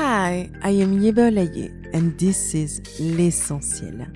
[0.00, 4.06] Hi, I am Yeba Laye, and this is L'Essentiel.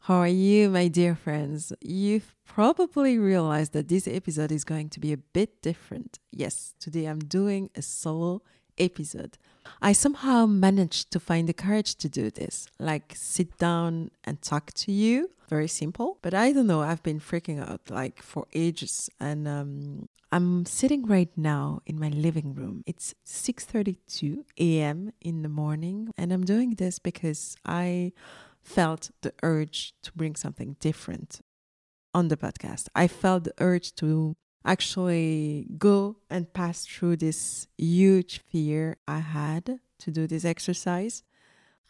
[0.00, 1.72] How are you, my dear friends?
[1.80, 6.18] You've probably realized that this episode is going to be a bit different.
[6.30, 8.42] Yes, today I'm doing a solo
[8.76, 9.38] episode.
[9.80, 14.72] I somehow managed to find the courage to do this, like sit down and talk
[14.74, 15.30] to you.
[15.48, 16.80] Very simple, but I don't know.
[16.80, 22.08] I've been freaking out like for ages, and um, I'm sitting right now in my
[22.08, 22.82] living room.
[22.86, 25.12] It's 6:32 a.m.
[25.20, 28.12] in the morning, and I'm doing this because I
[28.62, 31.40] felt the urge to bring something different
[32.14, 32.88] on the podcast.
[32.94, 39.80] I felt the urge to actually go and pass through this huge fear I had
[40.00, 41.22] to do this exercise.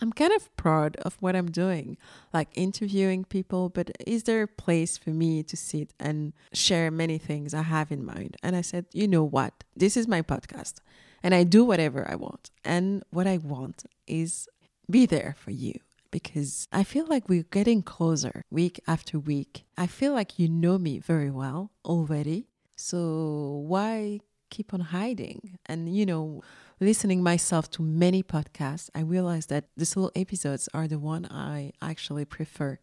[0.00, 1.96] I'm kind of proud of what I'm doing,
[2.32, 7.18] like interviewing people, but is there a place for me to sit and share many
[7.18, 8.36] things I have in mind?
[8.42, 9.62] And I said, you know what?
[9.76, 10.80] This is my podcast
[11.22, 12.50] and I do whatever I want.
[12.64, 14.48] And what I want is
[14.90, 15.74] be there for you
[16.10, 19.64] because I feel like we're getting closer week after week.
[19.78, 22.48] I feel like you know me very well already.
[22.82, 24.18] So why
[24.50, 25.56] keep on hiding?
[25.66, 26.42] And, you know,
[26.80, 31.72] listening myself to many podcasts, I realized that the solo episodes are the one I
[31.80, 32.80] actually prefer.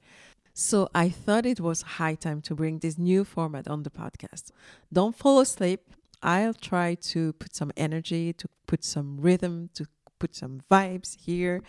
[0.54, 4.52] So I thought it was high time to bring this new format on the podcast.
[4.92, 5.82] Don't fall asleep.
[6.24, 9.86] I'll try to put some energy, to put some rhythm, to
[10.18, 11.62] put some vibes here.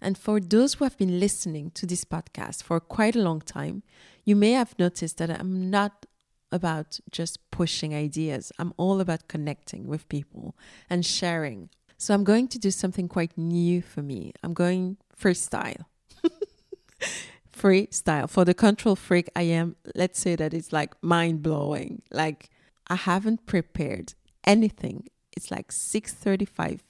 [0.00, 3.82] And for those who have been listening to this podcast for quite a long time,
[4.24, 6.06] you may have noticed that I'm not
[6.52, 8.52] about just pushing ideas.
[8.58, 10.54] I'm all about connecting with people
[10.88, 11.70] and sharing.
[11.96, 14.32] So I'm going to do something quite new for me.
[14.42, 15.84] I'm going freestyle.
[17.56, 18.28] freestyle.
[18.28, 22.02] For the control freak I am, let's say that it's like mind blowing.
[22.10, 22.50] Like
[22.88, 25.08] I haven't prepared anything.
[25.36, 26.80] It's like 6:35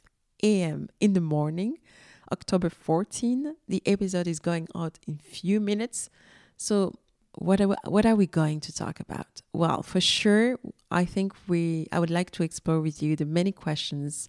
[0.42, 0.88] a.m.
[1.00, 1.78] in the morning,
[2.32, 3.54] October 14.
[3.68, 6.10] The episode is going out in few minutes.
[6.56, 6.94] So
[7.34, 9.42] what are we, what are we going to talk about?
[9.52, 10.58] Well, for sure,
[10.90, 14.28] I think we I would like to explore with you the many questions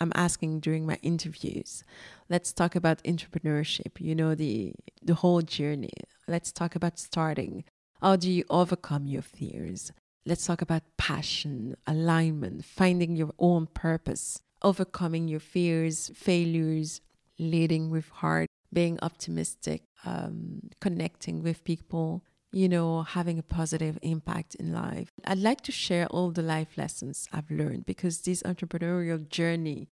[0.00, 1.84] I'm asking during my interviews.
[2.28, 5.92] Let's talk about entrepreneurship, you know, the the whole journey.
[6.26, 7.64] Let's talk about starting.
[8.00, 9.92] How do you overcome your fears?
[10.24, 17.00] Let's talk about passion, alignment, finding your own purpose, overcoming your fears, failures,
[17.38, 22.22] leading with heart, being optimistic, um, connecting with people,
[22.52, 25.10] you know, having a positive impact in life.
[25.24, 29.88] I'd like to share all the life lessons I've learned because this entrepreneurial journey,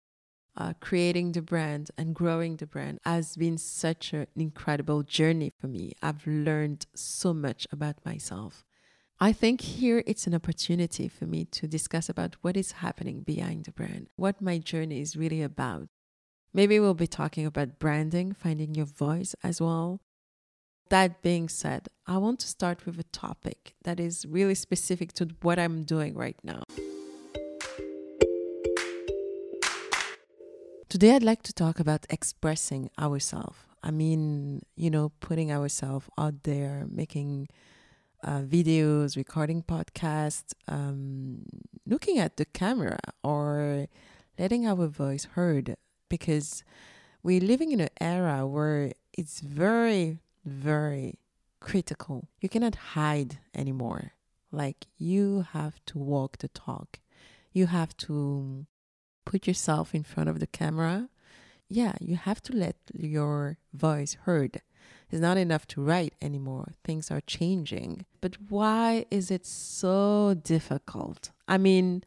[0.56, 5.66] uh, creating the brand and growing the brand, has been such an incredible journey for
[5.66, 5.92] me.
[6.02, 8.64] I've learned so much about myself.
[9.18, 13.64] I think here it's an opportunity for me to discuss about what is happening behind
[13.64, 15.88] the brand, what my journey is really about.
[16.52, 20.00] Maybe we'll be talking about branding, finding your voice as well,
[20.92, 25.26] that being said, I want to start with a topic that is really specific to
[25.40, 26.64] what I'm doing right now.
[30.90, 33.56] Today, I'd like to talk about expressing ourselves.
[33.82, 37.48] I mean, you know, putting ourselves out there, making
[38.22, 41.46] uh, videos, recording podcasts, um,
[41.86, 43.86] looking at the camera, or
[44.38, 45.74] letting our voice heard.
[46.10, 46.64] Because
[47.22, 51.18] we're living in an era where it's very very
[51.60, 52.28] critical.
[52.40, 54.12] You cannot hide anymore.
[54.50, 57.00] Like you have to walk the talk.
[57.52, 58.66] You have to
[59.24, 61.08] put yourself in front of the camera.
[61.68, 64.60] Yeah, you have to let your voice heard.
[65.10, 66.72] It's not enough to write anymore.
[66.84, 68.06] Things are changing.
[68.20, 71.30] But why is it so difficult?
[71.46, 72.02] I mean,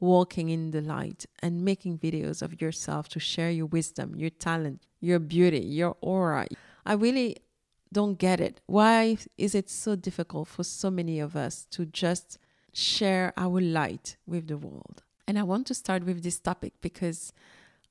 [0.00, 4.82] walking in the light and making videos of yourself to share your wisdom, your talent,
[5.00, 6.46] your beauty, your aura.
[6.84, 7.38] I really
[7.92, 8.60] don't get it.
[8.66, 12.38] Why is it so difficult for so many of us to just
[12.72, 15.02] share our light with the world?
[15.26, 17.32] And I want to start with this topic because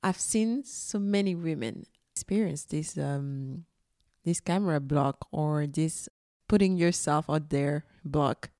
[0.02, 3.64] I've seen so many women experience this um,
[4.24, 6.08] this camera block or this
[6.48, 8.50] putting yourself out there block.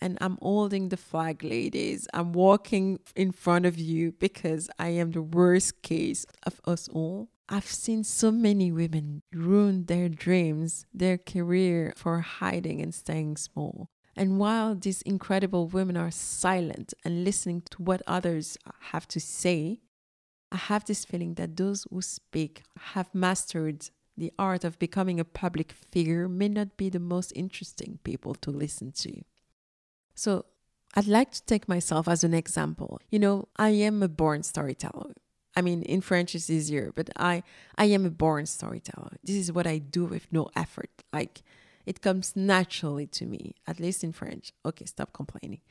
[0.00, 2.06] And I'm holding the flag, ladies.
[2.14, 7.28] I'm walking in front of you because I am the worst case of us all.
[7.48, 13.88] I've seen so many women ruin their dreams, their career for hiding and staying small.
[14.14, 18.58] And while these incredible women are silent and listening to what others
[18.90, 19.80] have to say,
[20.52, 22.62] I have this feeling that those who speak
[22.92, 27.98] have mastered the art of becoming a public figure may not be the most interesting
[28.02, 29.22] people to listen to.
[30.14, 30.46] So,
[30.94, 33.00] I'd like to take myself as an example.
[33.10, 35.14] You know, I am a born storyteller.
[35.58, 37.42] I mean, in French it's easier, but I
[37.76, 39.14] I am a born storyteller.
[39.24, 40.92] This is what I do with no effort.
[41.12, 41.42] Like
[41.84, 44.52] it comes naturally to me, at least in French.
[44.64, 45.62] Okay, stop complaining.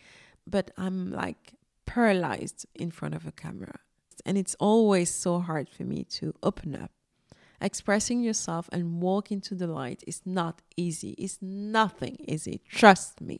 [0.45, 1.53] But I'm like
[1.85, 3.79] paralyzed in front of a camera.
[4.25, 6.91] And it's always so hard for me to open up.
[7.61, 11.11] Expressing yourself and walk into the light is not easy.
[11.11, 12.59] It's nothing easy.
[12.69, 13.39] Trust me.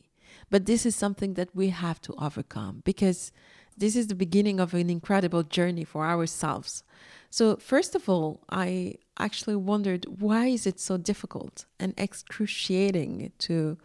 [0.50, 3.34] But this is something that we have to overcome because
[3.77, 6.83] this is the beginning of an incredible journey for ourselves.
[7.29, 13.77] So, first of all, I actually wondered why is it so difficult and excruciating to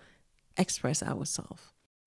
[0.56, 1.62] express ourselves?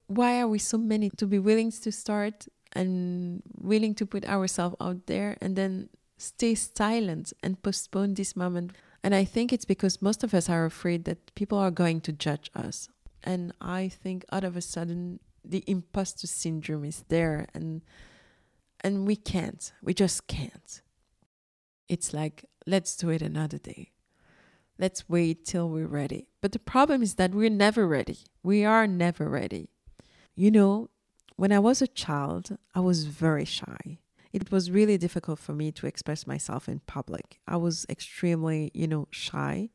[0.07, 4.75] Why are we so many to be willing to start and willing to put ourselves
[4.79, 8.71] out there and then stay silent and postpone this moment?
[9.03, 12.11] And I think it's because most of us are afraid that people are going to
[12.11, 12.87] judge us.
[13.23, 15.19] And I think out of a sudden
[15.51, 17.81] the imposter syndrome is there and
[18.81, 19.73] and we can't.
[19.81, 20.81] We just can't.
[21.87, 23.91] It's like let's do it another day.
[24.77, 26.27] Let's wait till we're ready.
[26.41, 28.19] But the problem is that we're never ready.
[28.43, 29.69] We are never ready.
[30.35, 30.89] You know,
[31.37, 33.99] when I was a child, I was very shy.
[34.33, 37.39] It was really difficult for me to express myself in public.
[37.47, 39.69] I was extremely, you know, shy.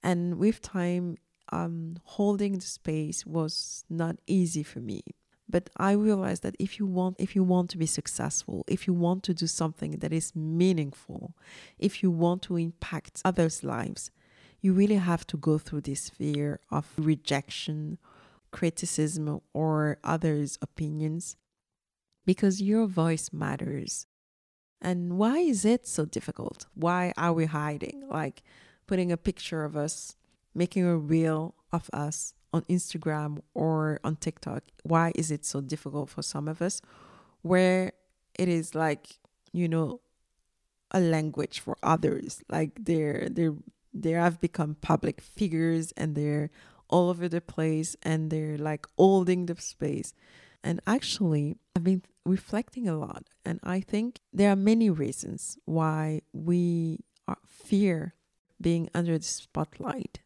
[0.00, 1.16] And with time,
[1.50, 5.02] um, holding the space was not easy for me.
[5.48, 8.92] But I realized that if you want, if you want to be successful, if you
[8.92, 11.34] want to do something that is meaningful,
[11.78, 14.10] if you want to impact others' lives,
[14.60, 17.98] you really have to go through this fear of rejection,
[18.50, 21.36] criticism, or others' opinions,
[22.24, 24.06] because your voice matters.
[24.80, 26.66] And why is it so difficult?
[26.74, 28.02] Why are we hiding?
[28.08, 28.42] Like
[28.86, 30.16] putting a picture of us,
[30.56, 34.64] making a reel of us, on Instagram or on TikTok.
[34.82, 36.80] Why is it so difficult for some of us?
[37.42, 37.92] Where
[38.38, 39.18] it is like,
[39.52, 40.00] you know,
[40.90, 42.42] a language for others.
[42.50, 43.54] Like they're they're
[43.92, 46.50] they have become public figures and they're
[46.88, 50.12] all over the place and they're like holding the space.
[50.62, 56.22] And actually, I've been reflecting a lot, and I think there are many reasons why
[56.32, 58.14] we are, fear
[58.60, 60.20] being under the spotlight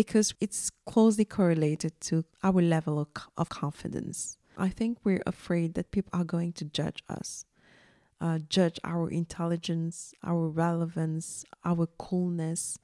[0.00, 3.06] because it's closely correlated to our level
[3.36, 4.38] of, confidence.
[4.56, 7.44] I think we're afraid that people are going to judge us,
[8.18, 12.78] uh, judge our intelligence, our relevance, our coolness,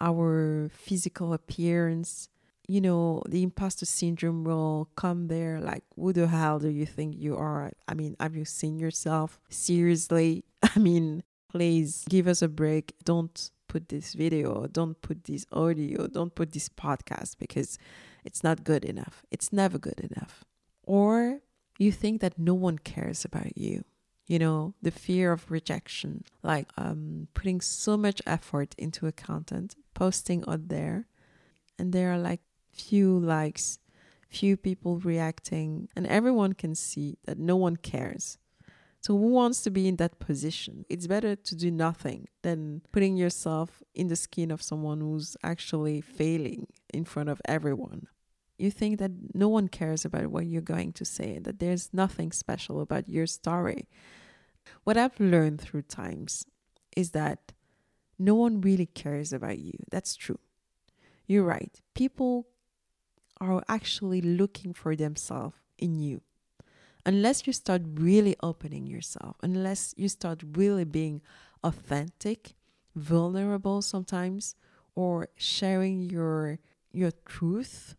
[0.00, 2.30] our physical appearance.
[2.66, 7.14] You know, the imposter syndrome will come there like, who the hell do you think
[7.18, 7.72] you are?
[7.86, 9.38] I mean, have you seen yourself?
[9.50, 10.44] Seriously?
[10.62, 12.94] I mean, please give us a break.
[13.04, 17.78] Don't put this video, don't put this audio, don't put this podcast because
[18.24, 19.24] it's not good enough.
[19.30, 20.44] It's never good enough.
[20.82, 21.40] Or
[21.78, 23.84] you think that no one cares about you.
[24.26, 29.74] You know, the fear of rejection, like um, putting so much effort into a content,
[29.94, 31.06] posting out there,
[31.78, 33.78] and there are like few likes,
[34.28, 38.36] few people reacting, and everyone can see that no one cares.
[39.00, 40.84] So, who wants to be in that position?
[40.88, 46.00] It's better to do nothing than putting yourself in the skin of someone who's actually
[46.00, 48.08] failing in front of everyone.
[48.58, 52.32] You think that no one cares about what you're going to say, that there's nothing
[52.32, 53.88] special about your story.
[54.82, 56.44] What I've learned through times
[56.96, 57.52] is that
[58.18, 59.78] no one really cares about you.
[59.92, 60.40] That's true.
[61.28, 61.80] You're right.
[61.94, 62.48] People
[63.40, 66.22] are actually looking for themselves in you
[67.08, 71.22] unless you start really opening yourself, unless you start really being
[71.64, 72.52] authentic,
[72.94, 74.54] vulnerable sometimes,
[74.94, 76.58] or sharing your
[76.92, 77.96] your truth,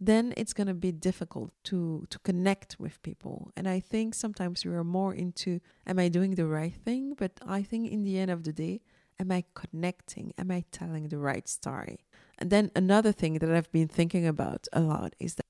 [0.00, 3.52] then it's going to be difficult to to connect with people.
[3.56, 7.14] And I think sometimes we are more into am I doing the right thing?
[7.14, 8.80] But I think in the end of the day,
[9.20, 10.32] am I connecting?
[10.36, 11.98] Am I telling the right story?
[12.40, 15.47] And then another thing that I've been thinking about a lot is that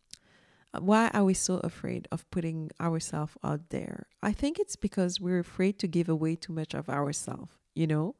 [0.79, 4.07] why are we so afraid of putting ourselves out there?
[4.23, 8.17] I think it's because we're afraid to give away too much of ourselves, you know?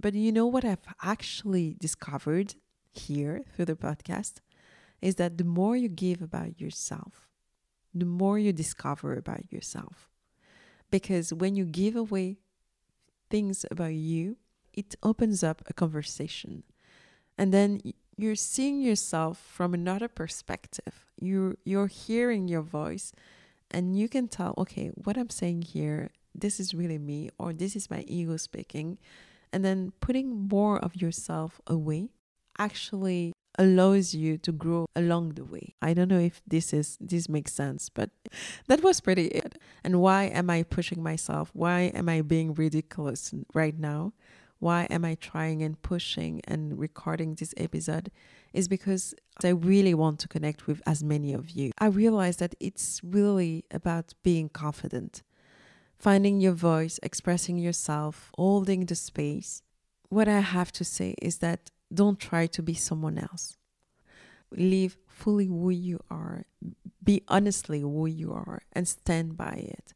[0.00, 2.56] But you know what I've actually discovered
[2.92, 4.34] here through the podcast
[5.00, 7.28] is that the more you give about yourself,
[7.94, 10.08] the more you discover about yourself.
[10.90, 12.38] Because when you give away
[13.30, 14.36] things about you,
[14.72, 16.64] it opens up a conversation.
[17.38, 17.80] And then
[18.16, 21.06] you're seeing yourself from another perspective.
[21.20, 23.12] You you're hearing your voice
[23.70, 27.74] and you can tell, okay, what I'm saying here, this is really me or this
[27.74, 28.98] is my ego speaking.
[29.52, 32.10] And then putting more of yourself away
[32.58, 35.74] actually allows you to grow along the way.
[35.80, 38.10] I don't know if this is this makes sense, but
[38.66, 39.58] that was pretty it.
[39.82, 41.50] And why am I pushing myself?
[41.52, 44.12] Why am I being ridiculous right now?
[44.64, 48.10] Why am I trying and pushing and recording this episode?
[48.54, 51.72] Is because I really want to connect with as many of you.
[51.76, 55.22] I realize that it's really about being confident,
[55.98, 59.60] finding your voice, expressing yourself, holding the space.
[60.08, 63.58] What I have to say is that don't try to be someone else.
[64.50, 66.46] Live fully who you are.
[67.02, 69.92] Be honestly who you are and stand by it.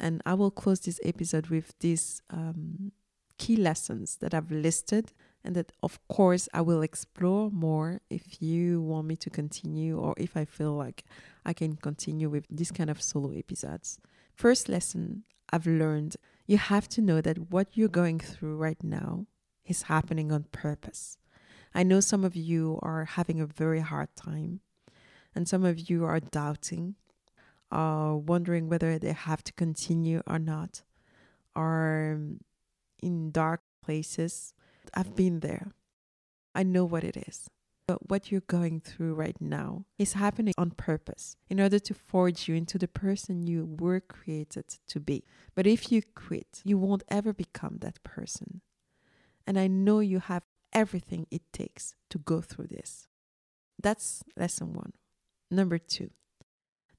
[0.00, 2.90] And I will close this episode with this um,
[3.38, 5.12] key lessons that I've listed
[5.44, 10.14] and that, of course, I will explore more if you want me to continue or
[10.16, 11.04] if I feel like
[11.44, 14.00] I can continue with this kind of solo episodes.
[14.34, 16.16] First lesson I've learned
[16.46, 19.26] you have to know that what you're going through right now
[19.64, 21.18] is happening on purpose.
[21.74, 24.60] I know some of you are having a very hard time,
[25.34, 26.94] and some of you are doubting,
[27.70, 30.82] are wondering whether they have to continue or not,
[31.54, 32.18] are
[33.06, 34.52] in dark places.
[34.92, 35.68] I've been there.
[36.56, 37.48] I know what it is.
[37.86, 42.48] But what you're going through right now is happening on purpose in order to forge
[42.48, 45.22] you into the person you were created to be.
[45.54, 48.60] But if you quit, you won't ever become that person.
[49.46, 53.06] And I know you have everything it takes to go through this.
[53.80, 54.94] That's lesson one.
[55.48, 56.10] Number two,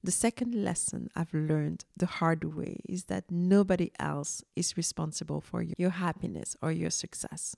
[0.08, 5.62] the second lesson I've learned the hard way is that nobody else is responsible for
[5.76, 7.54] your happiness or your success.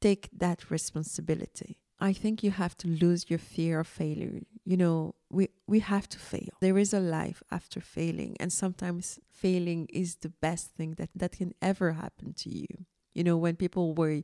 [0.00, 1.78] Take that responsibility.
[1.98, 4.42] I think you have to lose your fear of failure.
[4.64, 6.50] You know, we, we have to fail.
[6.60, 11.32] There is a life after failing, and sometimes failing is the best thing that, that
[11.32, 12.68] can ever happen to you.
[13.14, 14.22] You know, when people were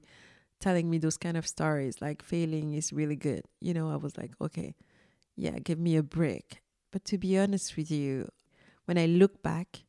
[0.61, 4.17] telling me those kind of stories, like failing is really good, you know, I was
[4.17, 4.77] like, okay,
[5.35, 6.63] yeah, give me a break.
[6.91, 8.29] But to be honest with you,
[8.87, 9.85] when I look back,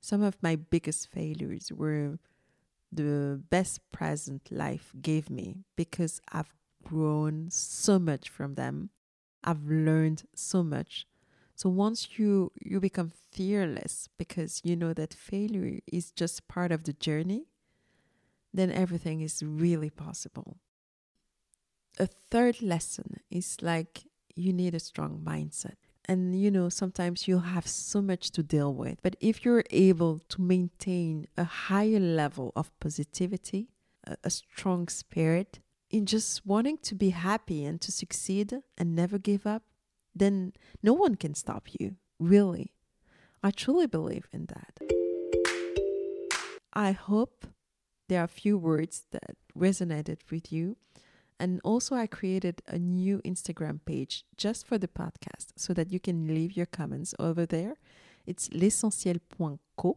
[0.00, 2.18] some of my biggest failures were
[2.90, 8.90] the best present life gave me because I've grown so much from them.
[9.44, 11.06] I've learned so much.
[11.54, 16.84] So once you you become fearless because you know that failure is just part of
[16.84, 17.46] the journey,
[18.54, 20.58] then everything is really possible.
[21.98, 25.87] A third lesson is like you need a strong mindset.
[26.08, 28.98] And you know, sometimes you have so much to deal with.
[29.02, 33.68] But if you're able to maintain a higher level of positivity,
[34.06, 35.60] a, a strong spirit,
[35.90, 39.62] in just wanting to be happy and to succeed and never give up,
[40.14, 42.72] then no one can stop you, really.
[43.42, 44.80] I truly believe in that.
[46.72, 47.46] I hope
[48.08, 50.76] there are a few words that resonated with you.
[51.40, 56.00] And also, I created a new Instagram page just for the podcast so that you
[56.00, 57.76] can leave your comments over there.
[58.26, 59.96] It's l'essentiel.co.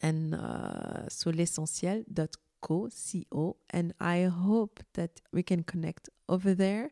[0.00, 3.56] And uh, so l'essentiel.co, C-O.
[3.70, 6.90] And I hope that we can connect over there.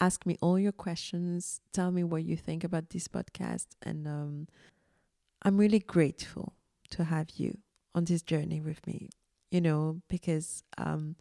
[0.00, 1.60] Ask me all your questions.
[1.72, 3.66] Tell me what you think about this podcast.
[3.82, 4.46] And um,
[5.42, 6.54] I'm really grateful
[6.90, 7.58] to have you
[7.94, 9.10] on this journey with me,
[9.50, 11.16] you know, because um,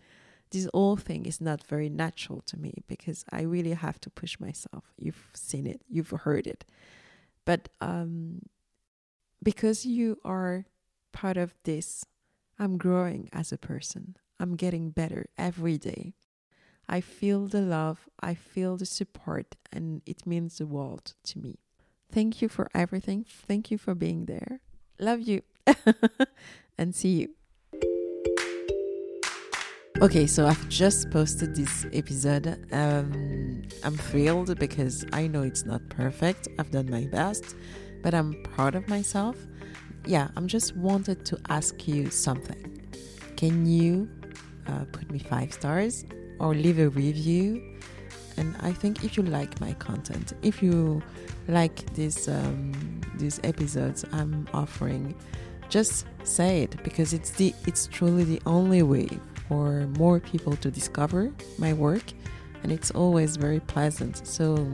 [0.52, 4.40] this whole thing is not very natural to me because I really have to push
[4.40, 4.84] myself.
[4.98, 6.66] You've seen it, you've heard it.
[7.46, 8.42] But um,
[9.44, 10.66] because you are
[11.12, 12.06] part of this,
[12.60, 14.16] I'm growing as a person.
[14.40, 16.14] I'm getting better every day.
[16.90, 21.60] I feel the love, I feel the support, and it means the world to me.
[22.12, 23.26] Thank you for everything.
[23.28, 24.62] Thank you for being there.
[25.00, 25.42] Love you.
[26.78, 27.37] and see you.
[30.00, 32.64] Okay, so I've just posted this episode.
[32.72, 36.48] Um, I'm thrilled because I know it's not perfect.
[36.60, 37.56] I've done my best,
[38.04, 39.36] but I'm proud of myself.
[40.06, 42.80] Yeah, I'm just wanted to ask you something.
[43.38, 44.08] Can you
[44.68, 46.06] uh, put me five stars
[46.40, 47.80] or leave a review?
[48.38, 51.02] And I think if you like my content, if you
[51.48, 55.16] like this um, these episodes I'm offering,
[55.70, 59.10] just say it because it's the it's truly the only way
[59.48, 62.04] for more people to discover my work
[62.64, 64.26] and it's always very pleasant.
[64.26, 64.68] So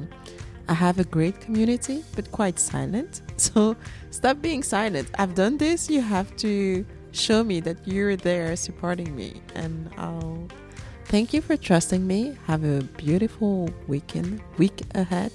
[0.70, 3.22] i have a great community but quite silent.
[3.38, 3.76] So
[4.12, 5.10] stop being silent.
[5.20, 5.90] I've done this.
[5.90, 10.48] You have to show me that you're there supporting me and i'll
[11.06, 12.38] thank you for trusting me.
[12.48, 15.32] Have a beautiful weekend week ahead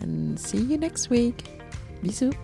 [0.00, 1.44] and see you next week.
[2.02, 2.34] Bisous